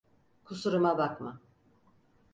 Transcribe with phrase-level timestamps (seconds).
[0.45, 1.39] Kusuruma bakma.